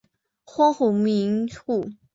[0.45, 1.91] 荒或无民户。